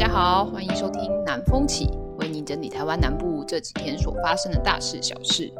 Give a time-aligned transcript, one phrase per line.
[0.00, 1.86] 大家好，欢迎收听南风起，
[2.18, 5.52] 为您整理台湾南部这几天所发生的大事小事。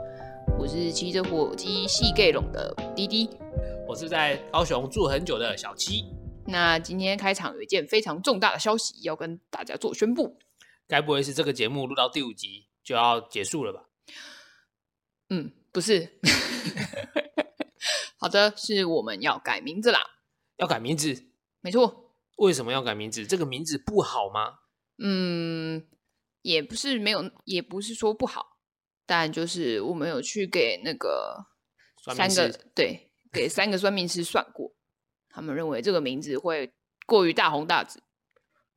[0.58, 3.28] 我是骑着火鸡细 Gay 龙的滴滴，
[3.86, 6.06] 我是在高雄住很久的小七。
[6.46, 10.38] 那今天开场有一件非常重大的消息要跟大家做宣布，
[10.88, 13.90] 该不会是这个节目录到第五集就要结束了吧？
[15.28, 16.18] 嗯，不是。
[18.16, 20.00] 好的，是我们要改名字啦，
[20.56, 21.26] 要改名字，
[21.60, 22.09] 没错。
[22.40, 23.26] 为什么要改名字？
[23.26, 24.60] 这个名字不好吗？
[24.96, 25.86] 嗯，
[26.40, 28.56] 也不是没有，也不是说不好，
[29.04, 31.46] 但就是我们有去给那个
[32.14, 34.74] 三个对，给三个算命师算过，
[35.28, 36.72] 他们认为这个名字会
[37.06, 38.02] 过于大红大紫，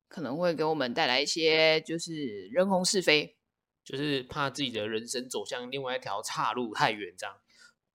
[0.08, 3.38] 可能会给我们带来一些就是人红是非，
[3.82, 7.34] 就是怕自己的人生走向另外一条岔路太远，这样。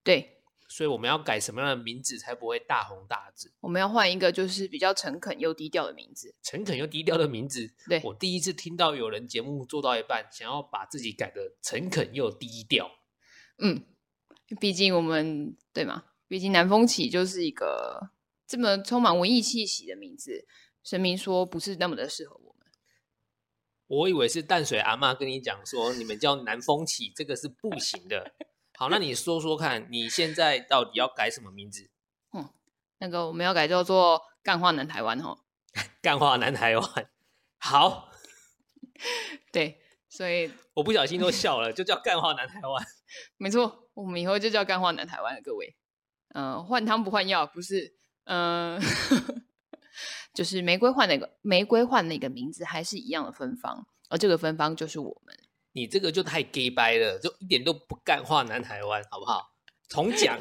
[0.04, 0.39] 对。
[0.72, 3.52] 所以我们要改什么样的名字才不会大红大紫？
[3.60, 6.34] 我们要换一个就是比较诚恳又低调的名字。
[6.44, 12.92] 诚恳又低调的名字，对，我第一次听到有人节目做到一半，想要把自己改的诚恳又低调。
[13.58, 13.84] 嗯，
[14.60, 16.06] 毕竟我们对吗？
[16.28, 18.12] 毕竟南风起就是一个
[18.46, 20.46] 这么充满文艺气息的名字，
[20.84, 22.68] 神明说不是那么的适合我们。
[23.88, 28.34] 我以为是淡水阿妈跟你讲说，你们叫南风起，这个是不行的。
[28.80, 31.90] 好，那你说说看，你现在到底要改什么名字？
[32.32, 32.50] 嗯，
[33.00, 35.38] 那个我们要改叫做“干话南台湾”吼，
[36.02, 37.10] “干话南台湾”。
[37.60, 38.10] 好，
[39.52, 42.88] 对，所以我不小心都笑了，就叫“干话南台湾”。
[43.36, 45.76] 没错，我们以后就叫“干话南台湾”了各位。
[46.30, 47.98] 嗯、呃，换汤不换药，不是？
[48.24, 48.82] 嗯、呃，
[50.34, 55.38] 就是玫瑰换那个玫瑰换那个名字，还是一样的芬芳，而这个芬芳就是我们。
[55.74, 59.54] 你这个就太 gay 掰了，就一点都不干化南台湾，好不好？
[59.88, 60.40] 重讲。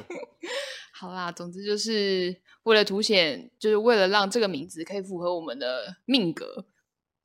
[0.92, 6.66] 好啦，总之就是为了凸显，就是为了让这个名字可以符合我们的命格，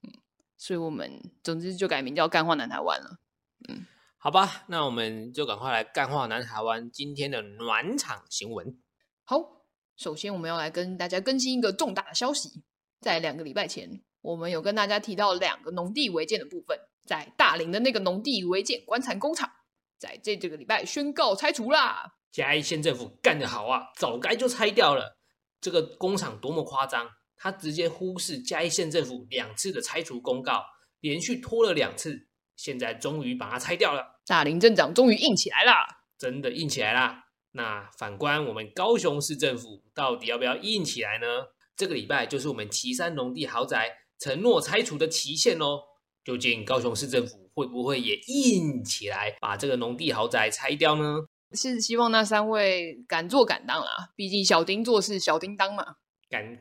[0.04, 0.14] 嗯，
[0.58, 3.20] 所以我们总之就改名叫干化南台湾了。
[3.68, 3.86] 嗯，
[4.18, 8.78] 好吧，那我们就赶快来干化南台湾今天的暖场新闻。
[9.24, 9.64] 好，
[9.98, 12.64] 首先我们要来跟大家更新一个重大的消息，
[13.02, 16.80] 在两个礼拜前，我们有跟大家提到两个农地违建的部分。
[17.06, 19.52] 在大林的那个农地违建棺材工厂，
[19.98, 22.14] 在这这个礼拜宣告拆除啦！
[22.32, 25.18] 嘉义县政府干得好啊，早该就拆掉了。
[25.62, 30.64] 这个工厂多么夸张，他直接忽视嘉义县政府两次的拆除公告，
[31.00, 34.20] 连续拖了两次，现在终于把它拆掉了。
[34.26, 35.86] 大林镇长终于硬起来啦，
[36.18, 37.26] 真的硬起来啦！
[37.52, 41.28] 那反观我们高雄市政府，到底要不要硬起来呢？
[41.76, 45.82] 这个礼拜就是我们旗山农地豪宅承诺拆除的期限哦。
[46.24, 51.18] 究竟高雄市政府会不会也硬起来，把这个农地豪宅拆掉呢？
[51.54, 55.98] 是希望那三位敢做敢当啦，毕竟小丁做事小叮当嘛，
[56.30, 56.60] 敢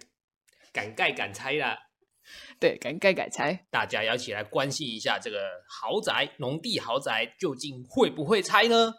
[0.72, 1.78] 敢盖敢拆啦。
[2.60, 8.92] 对，敢盖敢拆，大家要一起来关心一下这个豪宅农地豪宅究竟会不会拆呢？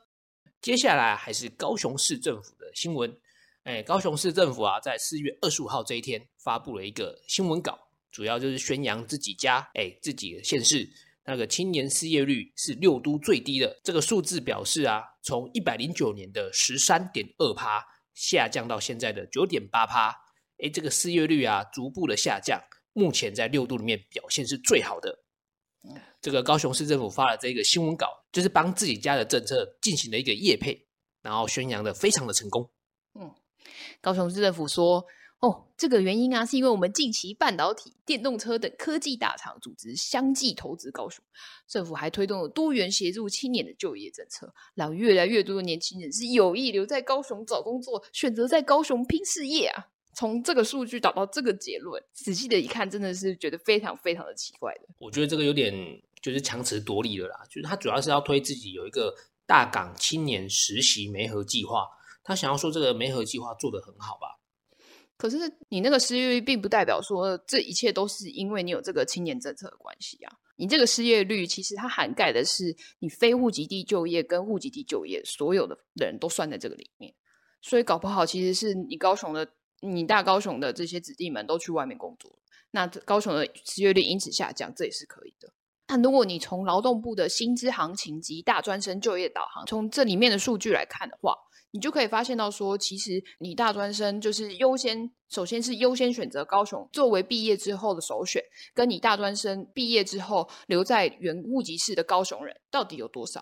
[0.62, 3.16] 接下来还是高雄市政府的新闻。
[3.64, 7.83] 哎，高雄市政府啊，在四月二十五号这一天发布了一个新闻稿。
[8.14, 10.88] 主要就是宣扬自己家，哎，自己的县市
[11.26, 13.82] 那个青年失业率是六都最低的。
[13.84, 20.16] 这个数字表示啊，从一百零九年的十三点二趴下降到现在的九点八趴，
[20.60, 22.62] 哎，这个失业率啊逐步的下降，
[22.94, 25.24] 目前在六都里面表现是最好的。
[26.22, 30.88] 这个高雄市政府发了这个新闻稿，就是帮自己家的政策进行了一个业配，
[31.24, 32.70] 然后宣扬的非常的成功。
[33.20, 33.34] 嗯，
[34.02, 35.04] 高雄市政府说。
[35.44, 41.22] 哦，这个原因啊，是因为我们近期半导体、电动车等科技大厂组织相继投资高雄，
[41.68, 49.88] 政府还推动了多元协助青年的就业政策，让越来越多的年轻人是有意留在高雄找工作，选择在高雄拼事业啊。
[50.16, 54.88] 从这个数据导到这个结论，仔细的一看，真的是觉得非常非常的奇怪的。
[54.98, 55.74] 我觉得这个有点
[56.22, 59.14] 就是强词夺理了啦，就是他主要是要推自己有一个
[59.46, 61.86] 大港青年实习媒合计划，
[62.24, 64.40] 他想要说这个媒合计划做得很好吧。
[65.24, 65.38] 可是
[65.70, 70.34] 你那个失业率，并不代表说这一切都是因为你有这个青年政策的关系啊。
[70.58, 77.14] 你这个失业率，其实它涵盖的是你非户籍地就业跟户籍地就业所有的人都算在这个里面。
[77.62, 79.48] 所以搞不好，其实是你高雄的、
[79.80, 82.38] 你大高雄的这些子弟们都去外面工作，
[82.72, 85.54] 那高雄的失业率因此下降，这也是可以的。
[85.86, 91.34] 但如果你从劳动部的薪资行情及大专生就业导航，从这里面的数据来看的话，
[91.74, 98.40] 你就可以发现到说，其实你大专生就是优先，首先是优先选择高雄作为毕业之后的首选，
[98.76, 103.42] 跟你大专生毕业之后留在原户籍市的高雄人到底有多少？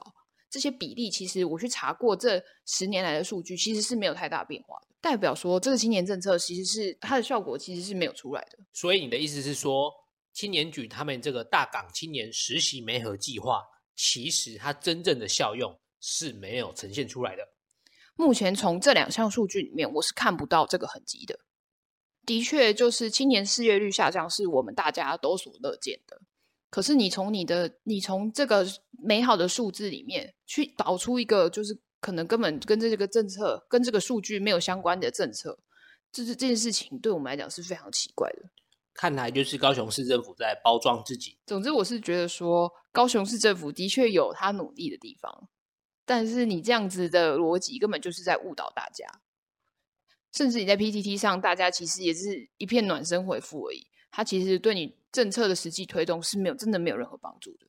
[0.50, 8.57] 这些比例其实我去查过这十年来的数据，其实是没有太大变化的，代表说这个青年政策其实是它的效果其实是没有出来的。
[8.72, 9.92] 所以你的意思是说，
[10.31, 13.62] 青年局他们这个大港青年实习媒合计划，
[13.98, 17.44] 其实它真正的效用是没有呈现出来的。
[18.16, 21.40] 目前从这两项数据里面，我是看不到这个痕迹的。
[22.25, 26.22] 的确，就是青年失业率下降，是我们大家都所乐见的。
[26.69, 35.60] 可是，你从你的，你从这个美好的数字里面去导出一个，就是可能根本跟这个政策、跟这个数据没有相关的政策，
[36.12, 38.50] 这是这件事情对我们来讲是非常奇怪的。
[38.94, 41.38] 看来就是高雄市政府在包装自己。
[41.46, 45.50] 总之，我是觉得说，高雄市政府的确有他努力的地方，
[46.06, 49.06] 但是你这样子的逻辑根本就是在误导大家。
[50.31, 53.88] 甚至你在 PTT 上，大家其实也是一片暖声回复而已。
[54.09, 57.68] 它其实对你政策的实际推动是没有，真的没有任何帮助的。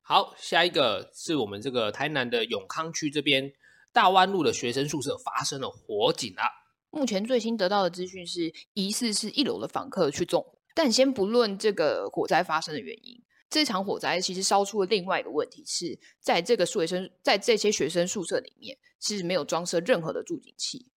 [0.00, 3.52] 好，下一个是我们这个台南的永康区这边
[3.92, 6.44] 大湾路的学生宿舍发生了火警啊。
[6.90, 10.58] 目前最新得到的资讯是，疑似是一楼的房客去纵火。
[10.74, 13.22] 但先不论这个火灾发生的原因，
[13.54, 20.90] 这场火灾其实烧出了另外一个问题，是在这个学生在这些学生宿舍里面，其实没有装设任何的助警器。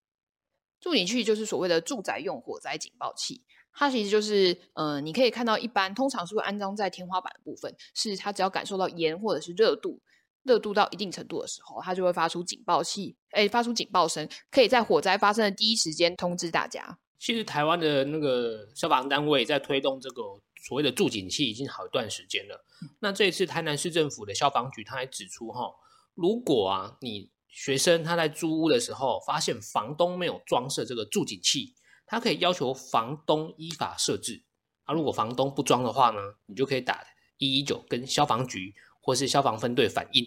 [0.80, 10.02] 助警器就是所谓的住宅用火灾警报器，它其实就是，呃，你可以看到一般通常是会安装在天花板的部分，是它只要感受到烟或者是热度，
[10.42, 16.98] 热度到一定程度的时候，它就会发出警报器，诶，发出警报声，可以在火灾发生的第一时间通知大家。
[17.20, 20.24] 其实台湾的那个消防单位在推动这个
[20.66, 22.66] 所谓的助警器已经好一段时间了。
[22.82, 25.74] 嗯、那这一次台南市政府的消防局，他还指出，哈，
[26.16, 31.76] 如果啊你学生他在租屋的时候，发现房东没有装设这个助警器，
[32.06, 34.44] 他可以要求房东依法设置。
[34.84, 37.04] 啊，如果房东不装的话呢，你就可以打
[37.38, 40.26] 一一九跟消防局或是消防分队反映，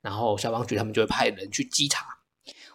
[0.00, 2.06] 然后消防局他们就会派人去稽查。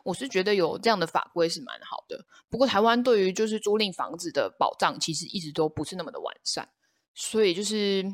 [0.03, 6.69] 我是觉得有这样的法规是蛮好的，不过台湾对于就是租赁房子的保障其实一直都不是那么的完善，
[7.17, 8.05] 所以就是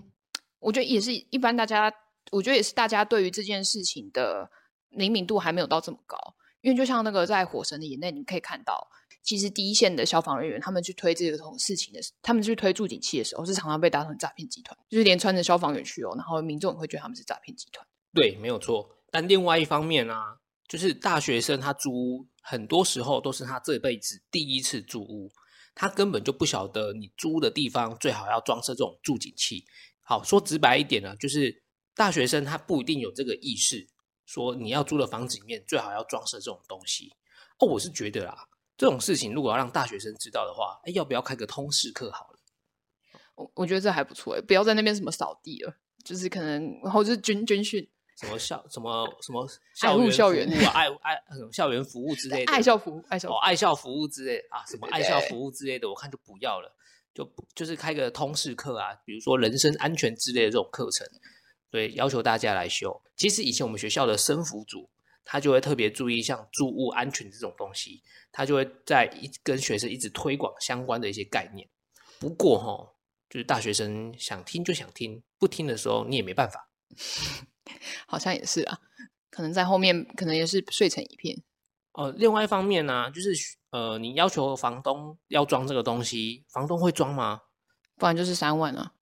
[0.59, 1.93] 我觉得也是一般大家，
[2.31, 4.49] 我觉得也是大家对于这件事情的。
[4.95, 6.15] 灵敏度还没有到这么高，
[6.61, 8.87] 因为就像那个在《火神的眼泪》，你可以看到，
[9.23, 17.83] 其实第一线的消防人员，他们去推这种事情的时候，他们去推助警器的时候，是常常被打成诈骗集团，就是连穿着消防员去哦，然后民众会觉得他们是诈骗集团。
[18.13, 18.87] 对，没有错。
[19.09, 25.31] 但另外一方面啊，就是大学生他租屋，很多时候都是他这辈子第一次租屋，
[25.75, 29.65] 他根本就不晓得你租的地方最好要装设这种助警器。
[30.01, 31.63] 好，说直白一点呢，就是
[31.95, 33.87] 大学生他不一定有这个意识。
[34.25, 37.11] 说你要租的房子里面最好要装设这种东西
[37.59, 38.47] 哦，我是觉得啦，
[38.77, 42.39] 这种事情如果要让大学生知道的话，哎，要不要开个通识课好了？
[43.35, 47.87] 我我觉得这还不错哎，不要在那边什么扫地了，就是可能然后就是军军训，
[48.23, 49.47] 什么校什么什么
[49.81, 56.73] 爱护校园爱爱什么校园服务之类的，爱校服务爱校服务、哦、爱校服务之类啊，什么爱校服务之类的，我看就不要了，
[57.13, 61.05] 就就是开个通识课啊，比如说人身安全之类的这种课程。
[61.69, 63.01] 对，要求大家来修。
[63.17, 64.87] 其实以前我们学校的生服组，
[65.25, 71.67] 他就会特别注意像住屋安全这种东西，他就会在一跟学生一直推广相关的一些概念。
[72.19, 72.93] 不过哈，
[73.27, 76.69] 就是大学生想听就想听，不听的时候你也没办法。
[78.07, 78.79] 好像也是啊，
[79.29, 81.43] 可能在后面可能也是睡成一片。
[81.93, 83.33] 哦、呃，另外一方面呢、啊，就是
[83.71, 87.41] 呃，你要求房东要装这个东西，房东会装吗？
[87.97, 88.93] 不然就是三万啊。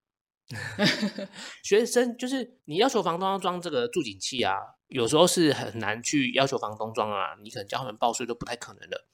[1.63, 4.55] 学生就是你要求房东要装这个助警器啊，
[4.88, 9.05] 有时候是很难去要求房东装啊，你可能叫他们报税都不太可能的。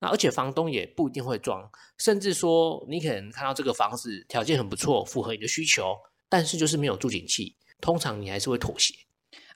[0.00, 5.94] 那而且房东也不一定会装，甚至说你可能看到这个房子条件很不错，符合你的需求，
[6.30, 8.94] 但是就是没有助警器，通常你还是会妥协。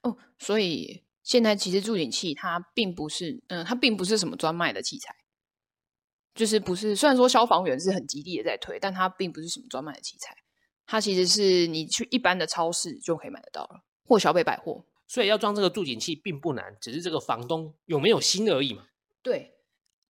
[0.02, 5.14] 哦，所以现在其实助警器它并不是，嗯、呃，它并不是什么专卖的器材，
[6.34, 10.36] 就是不是，虽然说消防员是很极力的在推，但它并不是什么专卖的器材。
[10.86, 14.84] 它其实是你去一般的超市就可以买得到了，或小北百货。
[15.06, 18.86] 所以要装这个助警器并不难，只是这个房东有没有心而已嘛。
[19.22, 19.54] 对。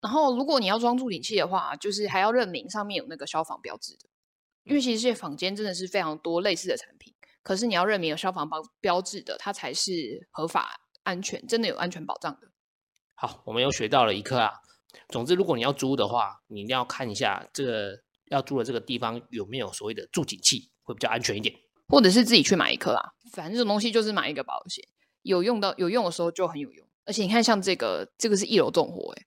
[0.01, 4.09] 然后如果你要装助警器的话，就是还要认明上面有那个消防标志的，
[4.65, 12.49] 因为其实这些房间真的是非常多类似的产品，可是你要认明有消防标标志的，它才是合法、安全，真的有安全保障的。
[13.15, 14.53] 好，我们又学到了一课啊。
[15.09, 18.03] 总之，如果你要租的话，你一定要看一下这个。
[18.29, 21.55] 要租的这个地方有没有所谓的助警器，会比较安全一点，
[21.89, 23.11] 或者是自己去买一颗啊。
[23.31, 24.83] 反正这种东西就是买一个保险，
[25.21, 26.89] 有用到有用的时候就很有用。
[27.05, 29.27] 而且你看，像这个，这个是一楼纵火，诶，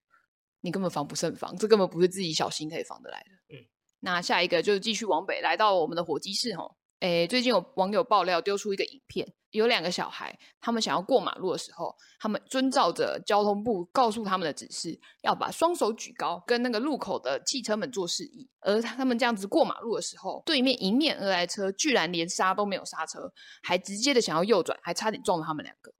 [0.61, 3.55] 你根本防不胜防，这根本不是自己小心可以防得来的。
[3.55, 3.61] 嗯，
[3.99, 6.75] 那下一个就是继续往北，来到我们的火鸡市吼。
[6.99, 18.49] 诶，最近有网友爆料丢出一个影片，有两个小孩，他们想要过马路的时候，他们遵照着交通部告诉他们的指示，要把双手举高，跟那个路口的汽车们做示意。
[18.61, 25.93] 而他们这样子过马路的时候，对面迎面而来车居然连刹都没有刹车，还直接的想要右转，还差点撞了他们两个。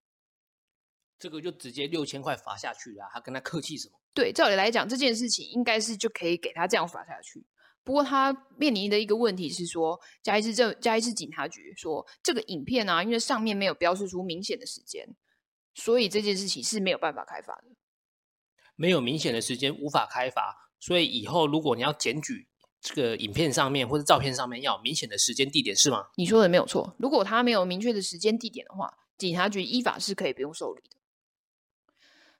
[1.20, 4.00] 这个就直接六千块罚下去了，还跟他客气什么？
[4.14, 7.46] 对，照理来讲，这件事情应该是就可以给他这样罚下去。
[7.86, 15.08] 不过他面临的一个问题是说，嘉义市政嘉义市警察局说，这个影片啊，因为上面没有标示出明显的时间，
[15.76, 17.66] 所以这件事情是没有办法开发的。
[18.76, 20.72] 没有明显的时间，无法开发。
[20.80, 22.48] 所以以后如果你要检举
[22.82, 26.08] 这个影片上面或者照片上面要有明显的时间地点，是吗？
[26.16, 26.96] 你说的没有错。
[26.98, 30.98] 如果他没有明确的时间地点的话，警察局依法是可以不用受理的。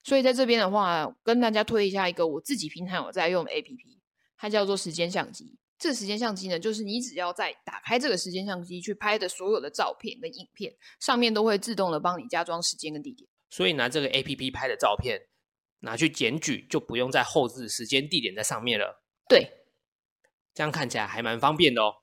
[0.04, 4.00] 所以在这边的话，跟大家推一下一个我自己平常有在用的 APP。
[4.38, 5.58] 它叫做时间相机。
[5.78, 13.30] 这个时间相机呢，就是你只要在打开这个时间相机去拍的所有的照片跟影片，上面都会自动的帮你加装时间跟地点。
[13.50, 15.20] 所以拿这个 APP 拍的照片
[15.80, 19.04] 拿去检举，就不用再后置时间地点在上面了。
[19.28, 19.52] 对，
[20.54, 21.94] 这样看起来还蛮方便的哦。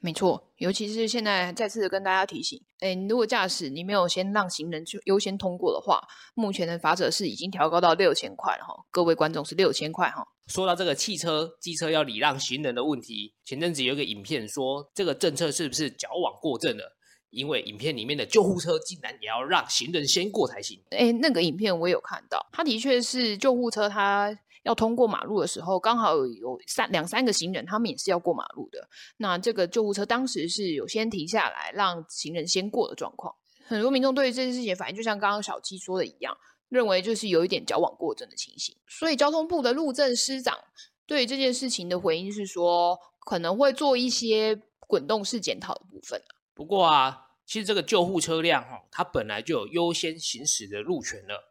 [0.00, 6.00] 没错，尤其是现在再次跟大家提醒，哎，如果驾驶你没有先让行人去优先通过的话，
[6.34, 8.74] 目前的罚则是已经调高到六千块了哈。
[8.90, 10.26] 各位观众是六千块哈。
[10.46, 16.96] 说到这个汽车、机车要礼让行人的问题，前阵子有一个影片说这个政策是不是矫枉过正了？
[17.30, 20.82] 因为影片里面的救护车竟然也要让行人先过才行。
[20.90, 24.36] 哎，那个影片我有看到，它的确是救护车，他。
[24.62, 28.88] 要通过马路的时候，刚好有三两三个行人，他们也是要过马路的。
[29.16, 33.34] 那这个救护车当时是有先停下来，让行人先过的状况。
[33.66, 36.36] 很多民众对于这件事情反应，就像刚刚小七说的一样，
[36.68, 38.76] 认为就是有一点矫枉过正的情形。
[38.86, 40.58] 所以交通部的路政司长
[41.06, 46.20] 对于这件事情的回应是说，可能会做一些滚动式检讨的部分。
[46.52, 51.49] 不过啊，其实这个救护车辆哈，它本来就有优先行驶的路权了。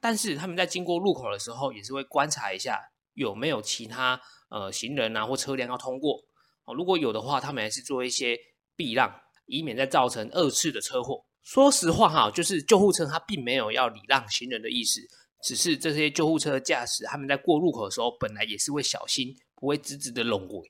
[0.00, 2.80] 但是他们在经过路口的时候，也是会观察一下
[3.14, 6.18] 有没有其他呃行人啊或车辆要通过
[6.64, 6.74] 哦。
[6.74, 8.36] 如果有的话，他们还是做一些
[8.74, 9.12] 避让，
[9.46, 11.24] 以免再造成二次的车祸。
[11.42, 15.00] 说实话哈，就是救护车它并没有要礼让行人的意思，
[15.44, 20.62] 只是这些救护车驾驶他们在过路口的时候，本来也是会小心，不会直直的拢过。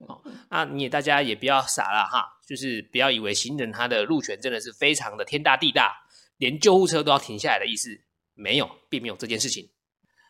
[0.00, 0.20] 哦，
[0.50, 5.94] 那你也大家也不要傻了哈，就是不要以为行人他的路权真的是非常的天大地大，
[6.36, 7.88] 连救护车都要停下来的意思。
[8.34, 9.70] 没有，并没有这件事情。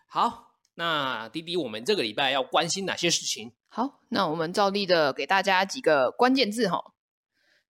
[0.06, 3.52] 好，那滴滴，我们这个礼拜要关心哪些事情？
[3.68, 6.94] 好，那我们照例的给大家几个关键字哈。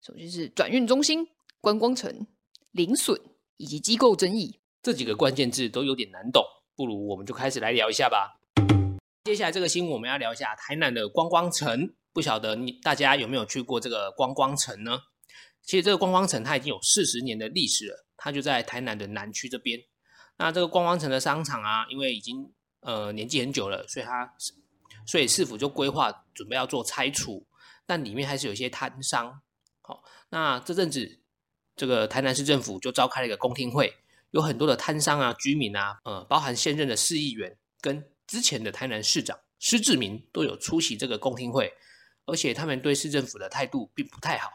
[0.00, 1.26] 首先是转运中心、
[1.60, 2.26] 观光城、
[2.70, 3.20] 零损
[3.56, 4.60] 以及机构争议。
[4.82, 6.42] 这几个关键字都有点难懂，
[6.75, 8.40] 不如我们就开始来聊一下吧。
[9.25, 11.94] 接下来这个新闻我们要聊一下台南的观光城。
[12.12, 14.99] 不晓得你大家有没有去过这个观光城呢？
[15.62, 19.78] 其实这个观光城它已经有四十年的历史了，它就在台南的南区这边。
[20.40, 24.35] 那这个观光城的商场啊，因为已经呃年纪很久了，所以它
[25.04, 27.47] 所以市府就规划准备要做拆除，
[27.85, 29.38] 但里面还是有一些摊商。
[29.82, 31.20] 好，那这阵子
[31.76, 33.94] 这个台南市政府就召开了一个公听会，
[34.30, 41.70] 有很多的摊商啊、居民啊，呃，包含现任的市议员跟之前的台南市长施志明都有出席这个公听会，
[42.25, 44.50] 而且他们对市政府的态度并不太好，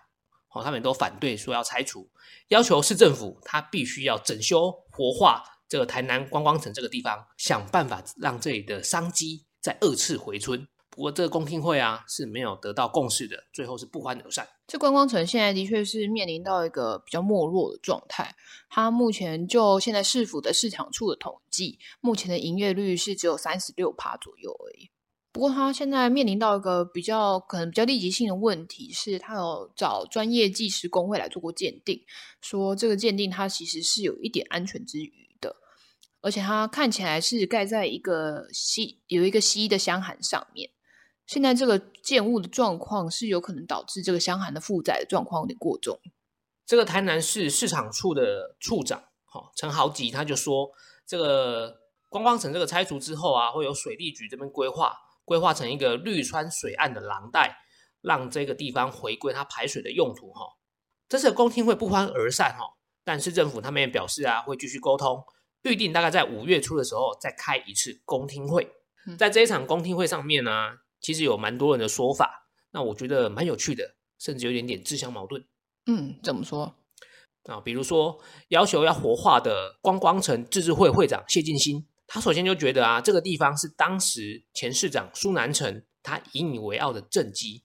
[0.50, 2.10] 哦，他们都反对说要拆除，
[2.48, 5.44] 要求市政府他必须要整修活化。
[5.67, 10.67] 这个台南观光城这个地方，想办法让这里的商机再二次回春。
[10.89, 14.48] 不过这个公听会啊是没有得到共识的，最后是不欢而散。
[14.65, 18.34] 这观光城现在的确是面临到一个比较没落的状态。
[18.69, 24.89] 它目前就现在市府的市场处的统计，目前的营业率是只有三十六趴左右而已。
[25.34, 32.01] 不过它现在面临到一个比较可能比较立即性的问题，是它有找专业技师工会来做过鉴定，
[32.39, 35.25] 说这个鉴定它其实是有一点安全之余。
[36.25, 40.72] 而且它看起来是盖在一个西有一个西的箱涵上面。
[41.27, 46.00] 现在这个建物的状况是有可能导致这个箱涵的负载的状况有点过重。
[46.65, 50.67] 这个台南市市场处的处长，哈陈豪吉他就说，
[51.05, 51.75] 这个
[52.10, 57.55] 观光城这个拆除之后啊，会有水利局这边规划，规划成一个绿川水岸的廊带，
[58.01, 60.34] 让这个地方回归它排水的用途。
[60.34, 60.41] 哈，
[61.08, 62.55] 这次的公听会不欢而散。
[62.58, 62.65] 哈，
[63.03, 65.24] 但市政府他们也表示啊，会继续沟通。
[65.72, 68.69] 预定大概在五月初的时候再开一次公听会，
[69.17, 75.45] 在这一场公听会上面呢、啊，其实有蛮多人的说法，那我觉得蛮有趣的，甚至有点点自相矛盾。
[75.88, 76.75] 嗯，怎么说？
[77.43, 87.63] 啊，比如说要求要活化的观光城自治会会长谢进兴，他首先就觉得啊，这个地方是当时前市长苏南城他引以为傲的政绩，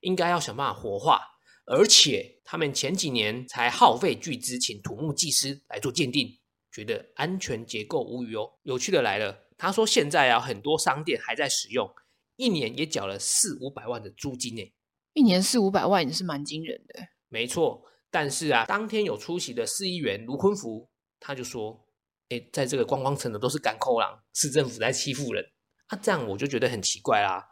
[0.00, 1.20] 应该要想办法活化，
[1.66, 6.38] 而且他们前几年才耗费巨资请土木技师来做鉴定，
[6.78, 8.52] 觉得安全结构无虞哦。
[8.62, 11.90] 有趣的来了，他说现在啊，很多商店还在使用，
[12.36, 14.72] 一年也缴了四五百万的租金呢。
[15.14, 17.08] 一年四五百万也是蛮惊人的。
[17.28, 17.82] 没错，
[18.12, 21.84] 但是啊，当天有出席的市议员卢坤福他就说
[22.30, 25.44] ：“诶，在这个观光城的都是甘苦郎，市政府在欺负人。”
[25.88, 27.44] 啊，这样我就觉得很奇怪啦。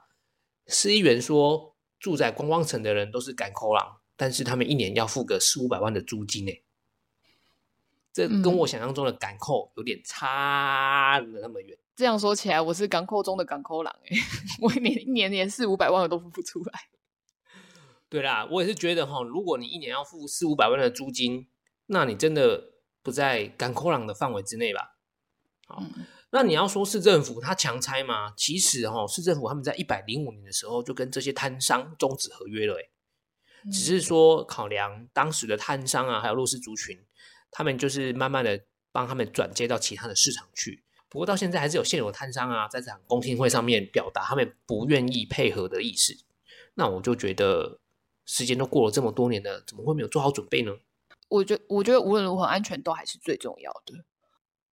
[0.69, 6.53] 市议员说，住在观光城的人都是赶扣狼，但是他们一年要付个四五百万的租金呢，
[8.17, 11.77] 这跟我想象中的港口有点差了那么远。
[11.95, 14.17] 这样说起来，我是港口中的港口狼哎，
[14.63, 16.73] 我一年一年连四五百万我都付不出来。
[18.09, 21.47] 对啦，我也是觉得哈，如果你一年要付四五百万的租金，
[21.89, 24.97] 那你真的不在港口狼的范围之内吧？
[25.67, 25.83] 好。
[25.83, 28.33] 嗯那你要说市政府他强拆吗？
[28.37, 32.91] 其实哈，市政府他们在一百零五年的时候就跟这些摊商终止合约了，诶，
[33.71, 36.99] 只是说考量当时的摊商啊，还有弱势族群，
[37.57, 38.61] 他们就是慢慢的
[38.93, 40.85] 帮他们转接到其他的市场去。
[41.09, 46.15] 不过到现在还是有现有的摊商啊，在这场公听会上面表达他们不愿意配合的意思。
[46.75, 47.81] 那我就觉得
[48.27, 50.77] 时间都过了这么多年了，怎么会没有做好准备呢？
[51.29, 54.05] 我觉我觉得无论如何，安全都还是最重要的。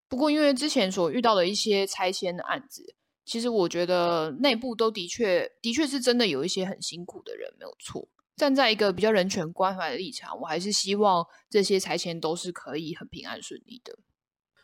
[0.06, 8.06] 不过，因为之前所遇到的一些拆迁的案子，其实我觉得内部都的确，的确是真的有一些很辛苦的人，没有错。
[8.36, 13.98] 站在一个比较人权关怀的立场，我还是希望这些拆迁都是可以很平安顺利的。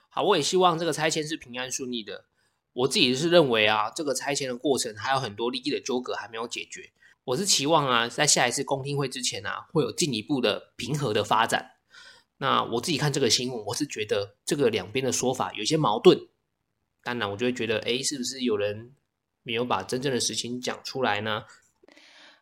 [0.09, 2.25] 好，我也希望这个拆迁是平安顺利的。
[2.73, 6.93] 我自己是认为啊，这个拆迁的过程还有很多利益的纠葛还没有解决。
[7.25, 11.73] 我是期望啊，在下一次公听会之前啊，会有进一步的平和的发展。
[12.39, 16.19] 那我自己看这个新闻，我是觉得这个两边的说法有些矛盾。
[17.03, 18.95] 当然，我就会觉得，哎，是不是有人
[19.43, 21.45] 没有把真正的事情讲出来呢？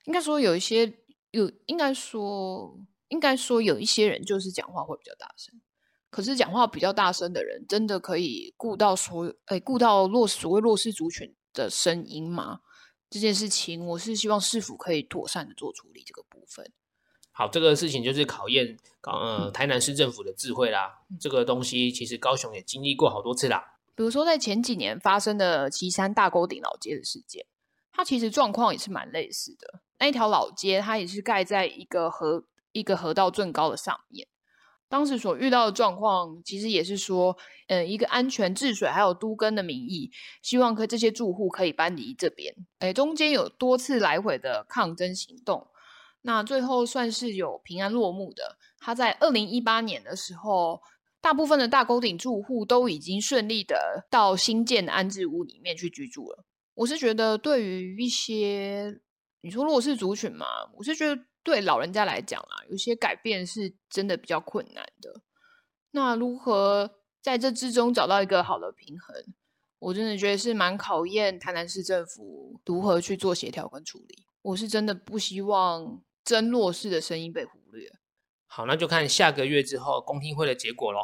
[0.04, 0.86] 应该说有一些
[1.30, 5.60] 有，应该说应该说有一些人就是讲话会比较大声。
[6.10, 12.60] 可是讲话比较大声的人，真的可以顾到所有，哎，顾到弱所谓弱势族群的声音吗？
[13.10, 16.72] 这件事情，我是希望市府可以妥善的做处理这个部分。
[17.30, 21.00] 好，这个事情就是考验港呃台南市政府的智慧啦。
[21.20, 23.78] 这个东西其实高雄也经历过好多次啦。
[23.94, 27.46] 比如说在前几年发生的旗山大沟顶老街的事件，
[27.92, 29.80] 它其实状况也是蛮类似的。
[29.98, 34.26] 那一条老街，它也是盖在一个河一个河道最高的上面。
[34.88, 42.54] 当时所遇到的状况，其实也是说，嗯、一个安全治水还有都更的名义，希望可这些住户可以搬离这边。
[42.78, 45.66] 哎，中间有多次来回的抗争行动。
[46.22, 48.56] 那最后算是有平安落幕的。
[48.78, 50.80] 他在二零一八年的时候，
[51.20, 56.44] 大部分的大沟顶住户都已经顺利的到新建的安置屋里面去居住了。
[56.74, 59.00] 我是觉得，对于一些
[59.40, 60.46] 你说弱势族群嘛，
[60.76, 65.22] 我是觉得对老人家来讲啊，有些改变是真的比较困难的。
[65.92, 69.34] 那如何在这之中找到一个好的平衡，
[69.78, 74.24] 我真的觉得是蛮考验台南市政府如何去做协调跟处理。
[74.42, 76.02] 我是真的不希望。
[76.24, 77.90] 真弱势的声音被忽略。
[78.44, 81.00] 好，那就看下个月之后公听会的结果喽。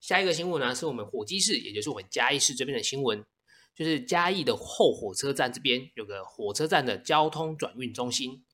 [0.00, 3.22] 下一个新闻呢，是我们火鸡市，也就是我们嘉义市这边的新闻，
[3.74, 8.44] 就是嘉义的后火车站这边有个火车站的交通转运中心，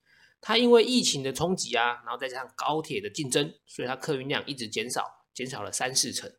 [0.40, 5.04] 它因为疫情的冲击啊，然后再加上高铁的竞争，所以它客运量一直减少，
[5.34, 6.32] 减少了三四成。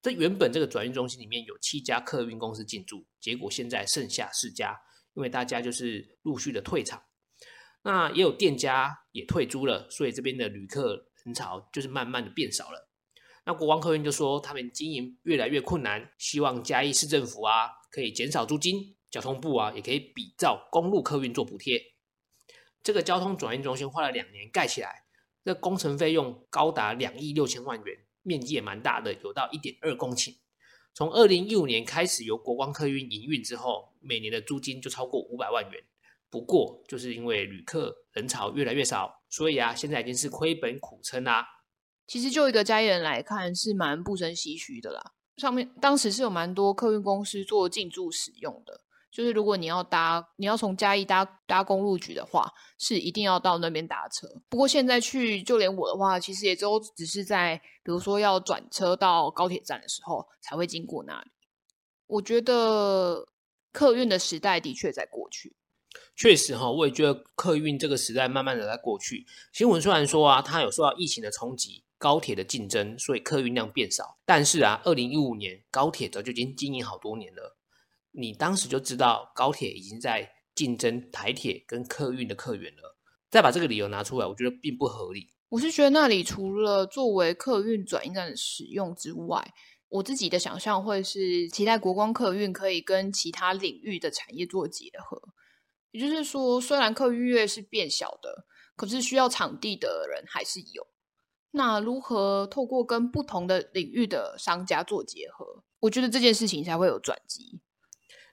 [0.00, 4.78] 这原本这个转运中心里面有七家客运公司进驻，结果现在剩下四家，
[5.14, 7.02] 因为大家就是陆续的退场。
[7.82, 12.90] 那也有店家也退租了，所以这边的旅客人潮就是慢慢的变少了。
[13.44, 21.80] 那国光客运就说他们经营越来越困难，希望嘉义市政府啊可以减少租金，交通部啊也可以比照公路客运做补贴。
[22.82, 25.04] 这个交通转运中心花了两年盖起来，
[25.44, 30.34] 这工程费用高达两亿六千万元，面积也蛮大的，有到一点二公顷。
[30.92, 35.84] 从二零一五年开始由国光客运营运之后，每年的租金就超过五百万元。
[36.28, 41.46] 不过，就是因为旅客人潮越来越少，所以啊，现在已经是亏本苦撑啦。
[42.08, 45.12] 其实，就一个嘉义人来看，是蛮不胜唏嘘的啦。
[45.36, 54.28] 上面当时是有蛮多客运公司做进驻使用的，就是如果你要搭，你要从嘉义搭搭公路局的话，是一定要到那边搭车。
[54.48, 61.30] 不过现在去，就连我的话，其实也都只是在，比如说要转车到高铁站的时候才会经过那里。
[62.06, 63.26] 我觉得
[63.72, 65.56] 客运的时代的确在过去。
[66.16, 69.26] 确实哈，我也觉得客运这个时代慢慢的在过去。
[69.52, 74.16] 新闻虽然说啊，它有受到疫情的冲击、高铁的竞争，所以客运量变少。
[74.24, 77.56] 但是啊，二零一五年高铁早就已经经营好多年了，
[78.12, 82.96] 你当时就知道高铁已经在竞争台铁跟客运的客源了。
[83.28, 85.30] 再把这个理由拿出来，我觉得并不合理。
[85.48, 89.52] 我是觉得那里除了作为客运转运站的使用之外，
[89.88, 95.20] 我自己的想象会是期待国光客运可以跟其他领域的产业做结合。
[95.94, 100.88] 也就是说，虽然客运业是变小的，可是需要场地的人还是有。
[101.52, 107.60] 那如何透过跟不同的领域的商家做结合，我觉得这件事情才会有转机。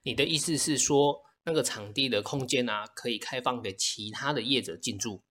[0.02, 5.22] 你的意思是说，那个场地的空间啊，可以开放给其他的业者进驻？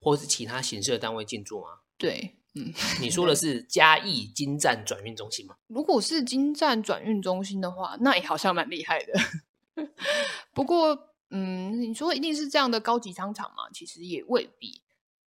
[0.00, 1.66] 或是其他形式的单位进驻吗？
[1.98, 5.56] 对，嗯，你说的是嘉义金站转运中心吗？
[5.66, 9.12] 如果是金站转运中心的话，那也好像蛮厉害的。
[10.54, 13.68] 不过，嗯，你说一定是这样的高级商场吗？
[13.74, 14.80] 其实也未必。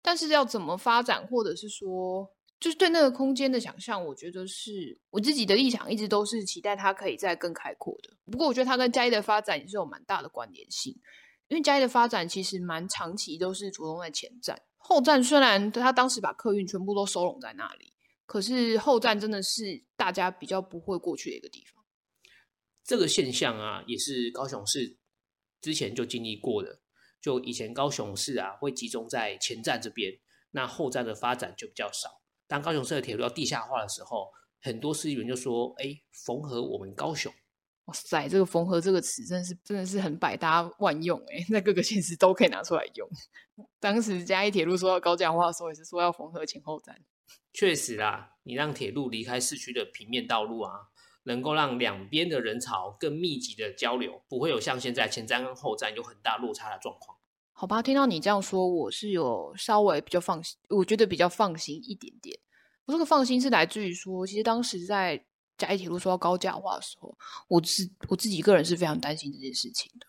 [0.02, 8.10] 但是要怎么发展，或者是说，就是对那个空间的想象，我觉得是我自己的立场，一直都是期待它可以再更开阔的。
[8.30, 10.94] 不过，我觉得它跟嘉义的发展也是有蛮大的关联性。
[11.48, 14.60] 因为嘉义的发展其实蛮长期，都是着重在前站。
[14.76, 17.94] 后站虽然他当时把客运全部都收拢在那里，
[18.26, 21.82] 可是后站真的是大家比较不会过去的一个地方。
[22.84, 24.98] 这个现象啊，也是高雄市
[25.64, 26.80] 之前就经历过的。
[27.22, 30.18] 就以前高雄市啊，会集中在前站这边，
[30.50, 32.20] 那后站的发展就比较少。
[32.46, 37.32] 当高雄市的铁路要地下化的时候，很多市议员就说：“哎，缝合我们高雄。”
[37.86, 43.08] 哇塞，这个“缝合”这个词真的是真的是很百搭万用诶， 在各个县市都可以拿出来用。
[43.80, 47.02] 当时嘉义铁路说要高架化的时候，也是说要缝合前后站。
[47.54, 50.72] 确实啦，你让铁路离开市区的平面道路啊，
[51.24, 57.18] 能够让两边的人潮更密集的交流，不会有像现在前站跟后站有很大落差的状况。
[57.52, 62.38] 好吧，听到你这样说，我是有稍微比较放心，我觉得比较放心一点点。
[62.86, 65.24] 我这个放心是来自于说，其实当时在。
[65.56, 70.06] 嘉义铁路说到高架化的时候，我是我自己个人是非常担心这件事情的，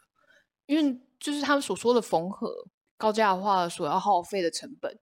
[0.66, 2.52] 因为就是他们所说的缝合
[2.98, 5.00] 高架化所要耗费的成本，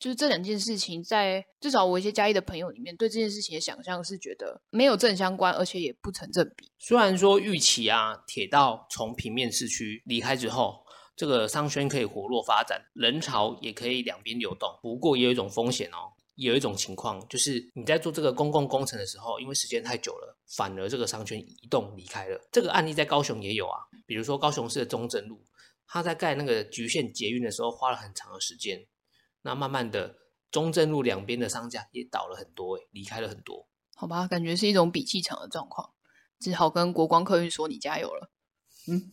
[0.00, 6.72] 就是这两件事情在至少我一些嘉义的朋友里面对这件事情的想象是觉得没有正相关，而且也不成正比。
[6.78, 10.82] 虽然说预期啊，铁道从平面市区离开之后，
[11.14, 16.10] 这个商圈可以活络发展，人潮也可以两边流动，不过也有一种风险哦。
[16.36, 22.40] 有一种情况，就是你在做这个公共工程的时候，因为时间太久了，反而这个商圈移动离开了。
[22.50, 25.44] 这个案例在高雄也有啊，比如说高雄市的中正路，
[25.86, 28.86] 他在盖那个橘线捷运的时候花了很长的时间，
[29.42, 30.16] 那慢慢的
[30.50, 33.68] 中正路两边的商家也倒了很多，诶，离开了很多。
[33.94, 35.92] 好吧，感觉是一种比气场的状况，
[36.38, 38.30] 只好跟国光客运说你加油了。
[38.88, 39.12] 嗯，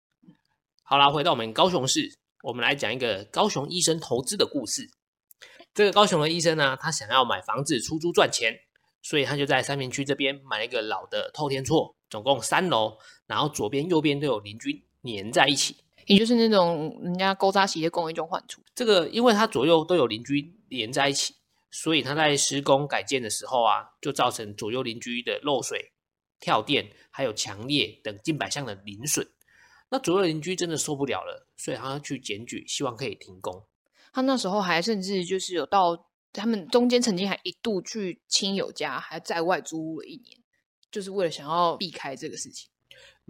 [0.82, 2.18] 好啦，回到我们高雄市。
[2.42, 4.90] 我们来讲一个高雄医生投资的故事。
[5.74, 8.54] 这个高雄的医生呢，他想要买房子出租赚钱，
[9.02, 18.62] 所以他就在三明区这边买了一个老的透天厝，总共三楼，然后左边、右边都有邻居黏在一起，也就是那种人家勾扎起的公一种换处。
[18.74, 21.34] 这个，因为它左右都有邻居连在一起，
[21.70, 25.92] 所以他在施工改建的时候啊，就造成左右邻居的漏水、
[26.38, 29.26] 跳电，还有强烈等近百项的邻损。
[29.88, 33.64] 那左右邻居真的受不了了，所以他要去检举，希望可以停工。
[34.12, 40.38] 他那时候还甚至就是有到他们中间曾经还一度去亲友家，还在外租屋了一年，
[40.92, 42.69] 就是为了想要避开这个事情。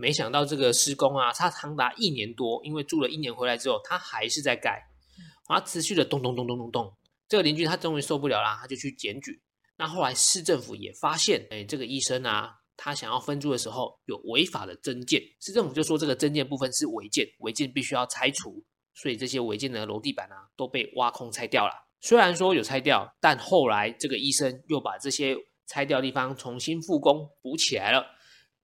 [0.01, 4.83] 没想到这个施工啊，他长达一年多，因为住了一年回来之后，他还是在盖，
[5.49, 6.97] 然后持续的咚咚咚咚咚咚。
[7.29, 9.43] 这个邻居他终于受不了啦，他就去检举。
[9.77, 12.57] 那后来市政府也发现，哎，这个医生啊。
[12.83, 21.75] 他想要分租的时候有违法的增建，市政府就说这个增建部分是违建，违建必须要拆除，所以这些违建的楼地板啊都被挖空拆掉了。
[22.01, 25.37] 虽然说有拆掉，但后来这个医生又把这些
[25.67, 28.03] 拆掉的地方重新复工补起来了。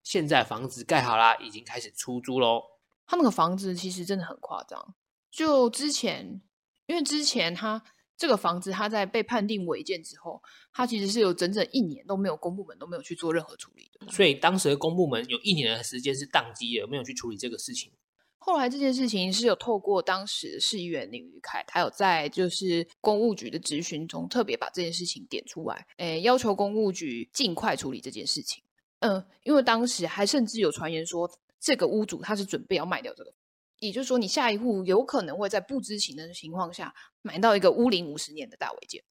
[0.07, 2.63] 现在房子盖好啦，已经开始出租喽。
[3.05, 4.95] 他那个房子其实真的很夸张，
[5.29, 6.41] 就之前
[6.85, 7.83] 因为之前他。
[8.19, 10.41] 这个房子，他在被判定违建之后，
[10.73, 14.11] 他其实是有整整一年都没有公部门都没有去做任何处理的。
[14.11, 17.91] 所以当时的公部门有一年的时间是宕机的，没有去处理这个事情。
[18.39, 28.63] 后来这件事情是有透过当时的市议员林宇凯，他有在就是公务局的质询中特别把这件事情点出来，诶，要求公务局尽快处理这件事情。
[28.99, 31.29] 嗯，因为当时还甚至有传言说，
[31.59, 33.33] 这个屋主他是准备要卖掉这个。
[33.79, 39.03] 也就是说，你下一户有可能会在不知情的情况下买到一个屋龄五十年的大违建。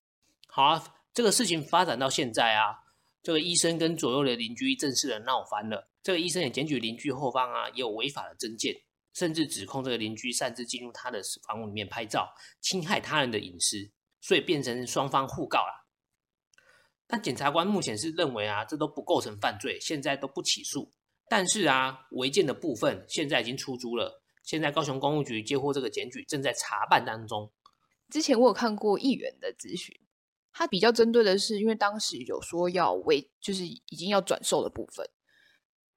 [0.47, 2.75] 好啊，这个事情发展到现在啊，
[3.23, 5.89] 这个医生跟左右的邻居正式的闹翻了。
[6.03, 8.75] 这个医生也检举邻居后方啊，也有违法的增建，
[9.13, 12.27] 甚至指控这个邻居擅自进入他的房屋里面拍照，
[12.59, 15.86] 侵害他人的隐私，所以变成双方互告了。
[17.07, 20.91] 但检察官目前是认为啊，这都不构成犯罪，现在都不起诉。
[21.29, 24.21] 但是啊，违建的部分现在已经出租了。
[24.43, 27.51] 现在高雄公务局接获这个检举，正在查办当中。
[28.09, 29.93] 之前我有看过议员的咨询，
[30.53, 35.09] 他比较针对的是，因为当时有说要为，就是已经要转售的部分，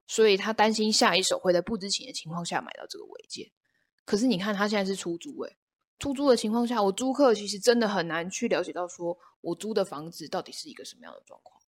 [0.09, 3.49] 所以他担心下一手会在不知情的情况下买到这个违建。
[4.05, 5.57] 可是你看他现在是出租，诶，
[6.01, 11.61] 出租的情况下，我租客其实真的很难去了解到，说我租的房子到底是一个什么样的状况。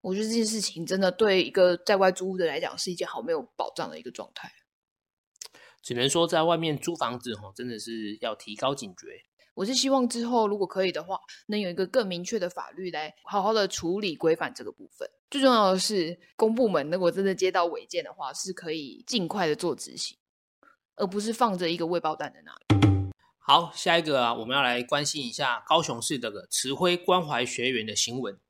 [0.00, 4.52] 我觉得这件事情真的对一个在外租屋的来讲，是一件好没有保障的一个状态。
[5.82, 9.06] 只能说在外面租房子，吼，真的是要提高警觉。
[9.54, 15.08] 我是希望之后如果可以的话，能有一个更明确的法律来好好的处理规范这个部分。
[15.30, 20.18] 最重要的是，公部门如果真的接到违建的话，是可以尽快的做执行，
[20.96, 22.93] 而不是放着一个未爆弹在那里。
[23.46, 28.40] 好，下一个啊，我们要来关心一下高雄市这个慈晖关怀学员的新闻。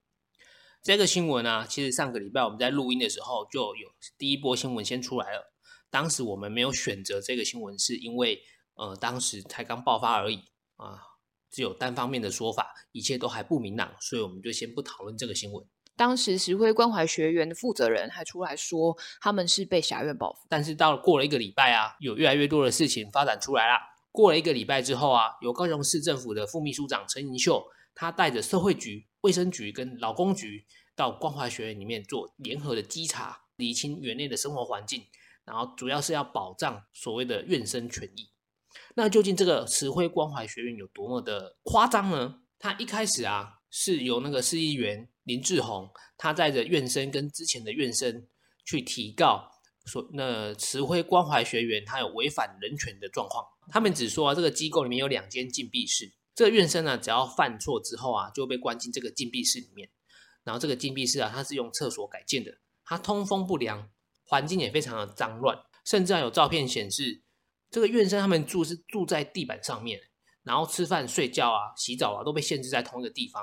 [0.84, 5.52] 这个新闻呢、啊，其实上个礼拜我们在录音的时候就有第一波新闻先出来了。
[5.90, 8.40] 当时我们没有选择这个新闻，是因为
[8.74, 10.44] 呃，当时才刚爆发而已。
[10.76, 11.02] 啊，
[11.50, 15.66] 只有单方面的说法，一切都还不明朗，所以我们就先不讨论这个新闻。
[15.96, 20.46] 当时石灰关怀学员的负责人还出来说，他们是被侠院报复。
[20.48, 23.93] 但是到了过了一个礼拜啊，有越来越多的事情发展出来了。
[24.14, 35.02] 过了一个礼拜之后啊，由高雄市政府的副秘书长陈盈秀，他带着社会局、卫生局跟劳工局到关怀学院里面做联合的稽查，厘清园内的生活环境，
[35.44, 38.30] 然后主要是要保障所谓的院生权益。
[38.94, 42.36] 那究竟这个慈晖关怀学院有多么的夸张呢？
[42.60, 48.24] 他一开始啊，是由那个市议员林志宏，他带着院生跟之前的院生
[48.64, 49.50] 去提告，
[49.86, 53.44] 说那慈晖关怀学园他有违反人权的状况。
[53.70, 59.88] 他们只说啊，这个机构里面有两间禁闭室，这个院生呢，只要犯错之后啊，就被关进这个禁闭室里面。
[60.42, 63.90] 然后这个禁闭室啊，它是用厕所改建的，它通风不良，
[64.24, 67.22] 环境也非常的脏乱，甚至还有照片显示。
[67.70, 70.00] 这个院生他们住是住在地板上面，
[70.44, 73.42] 然后吃饭、睡觉啊、洗澡啊都被限制在同一个地方，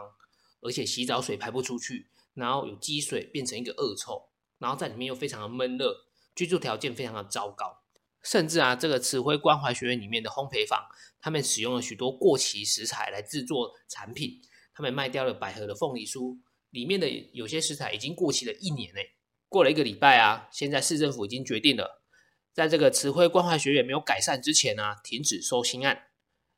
[0.61, 5.93] 而且洗澡水排不出去，然后有积水变成一个恶臭，然后在里面又非常的闷热，
[6.33, 7.80] 居住条件非常的糟糕，
[8.23, 10.79] 甚至啊，这个慈晖关怀学院里面的烘焙坊，
[11.19, 14.41] 他们使用了许多过期食材来制作产品，
[14.73, 16.37] 他们卖掉了百合的凤梨酥，
[16.69, 18.99] 里面的有些食材已经过期了一年呢。
[19.49, 22.01] 过了一个礼拜啊，现在市政府已经决定了。
[22.53, 26.07] 在这个慈晖关怀学院没有改善之前呢、停止收新案。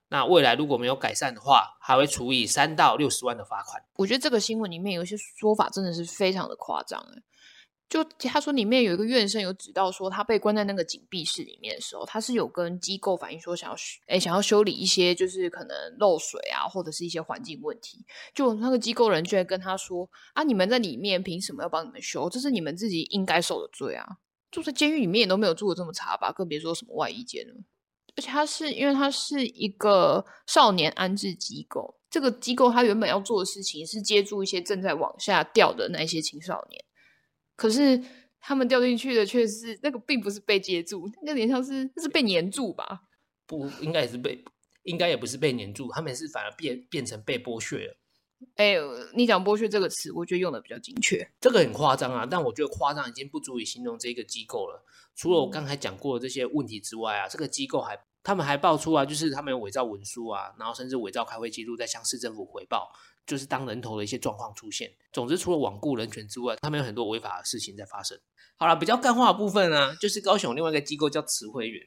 [0.10, 3.84] 那未来如果没有改善的话，还会处以三到六十万的罚款。
[3.96, 7.24] 我觉得这个新闻里面有一些说法真的是非常的夸张诶。
[7.94, 13.76] 就他说里面有一个院生有指到说，他被关在那个紧闭室里面的时候，他是有跟机构反映说想要
[14.08, 18.04] 诶想要修理一些就是可能漏水啊或者是一些环境问题。
[18.34, 22.28] 就那个机构人就会跟他说啊，你们在里面凭什么要帮你们修？
[22.28, 24.08] 这是你们自己应该受的罪啊。
[24.50, 27.54] 住在监狱里面也都没有住的这么差吧，更别说什么外衣间了。
[28.16, 36.84] 而且他是因为他是一个少年安置机构，这个机构他原本要做的事情是接住一些正在往下掉的那些青少年，
[37.56, 38.02] 可是
[38.40, 43.04] 他们掉进去的却是那个并不是被接住，那个有点像是那是被粘住吧？
[43.46, 44.44] 不，应该也是被，
[44.84, 47.98] 应该也不是被粘住，他们是反而变变成被剥削了。
[48.56, 48.76] 哎，
[49.16, 51.26] 你讲剥削这个词，我觉得用的比较精确。
[51.40, 54.84] 这个很夸张啊，但我觉得夸张已经不足以形容这个机构了。
[55.16, 62.92] 除了我刚才讲过的这些问题之外啊，这个机构还他们还爆出啊，就是他们有伪造文书啊，然后甚至伪造开会记录，在向市政府回报，
[63.26, 64.92] 就是当人头的一些状况出现。
[65.12, 68.20] 总之，除了罔顾人权之外，他们有很多违法的事情在发生。
[68.58, 71.82] 好了，比较干话的部分呢，就是高雄另外一个机构叫慈晖园，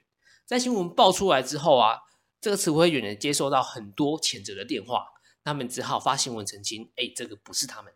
[0.44, 1.98] 在新闻爆出来之后啊，
[2.40, 5.06] 这个慈晖园呢接收到很多谴责的电话。
[5.44, 7.92] 他们只好发新闻澄清，哎，这个不是他们。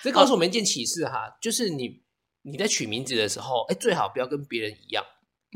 [0.00, 2.04] 这告诉我们一件启示哈，就是你
[2.42, 5.04] 你在取名字的时候，哎，最好不要跟别人一样。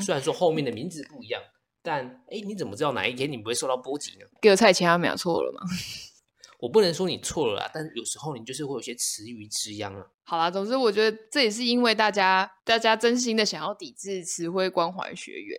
[0.04, 1.40] 虽然说后面的名字不一样，
[1.80, 4.26] 但哎，你怎么知道哪一天你不会受到波及呢？
[4.40, 5.60] 给我菜其他秒错了吗？
[6.62, 10.06] 我不能说你错了啦，但是有时候你就是会有些池鱼之殃啊。
[10.22, 15.58] 好啦，总之我觉得这也是因为大家大家真心的想要抵制慈晖关怀学院，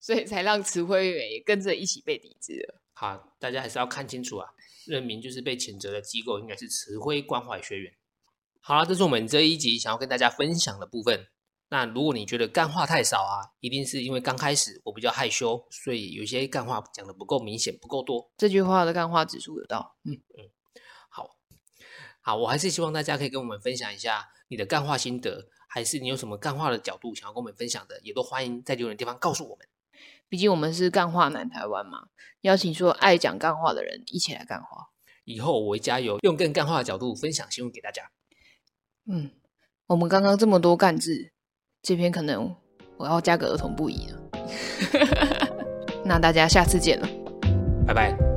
[0.00, 2.80] 所以才让慈晖园也跟着一起被抵制了。
[2.92, 4.48] 好，大家还是要看清楚啊。
[4.84, 7.92] 认明就是被谴责的机构，应该是慈晖关怀学院。
[8.58, 11.28] 好了，这是我们这一集想要跟大家分享的部分。
[11.72, 18.30] 那如果你觉得干话太少啊，一定是因为刚开始我比较害羞，所以有些干话讲的不够明显，不够多。
[18.36, 19.96] 这句话的干话指数有到。
[20.04, 20.50] 嗯嗯，
[21.08, 21.30] 好，
[22.20, 29.66] 好，我还是希望大家可以跟我们分享一下你的干话心得，还是你有什么干话的角度想要跟我们分享的，也都欢迎在留言的地方告诉我们。
[30.28, 32.08] 毕竟我们是干话南台湾嘛，
[32.42, 34.88] 邀请说爱讲干话的人一起来干话。
[35.24, 38.10] 以后我会加油，用更干话的角度分享新闻给大家。
[39.06, 39.30] 嗯，
[39.86, 41.32] 我们刚刚这么多干字，
[41.82, 42.48] 这篇可能
[42.96, 44.18] 我要加个儿童不宜了，
[44.92, 45.48] 哈哈哈，
[46.04, 47.08] 那大家下次见了，
[47.84, 48.31] 拜拜。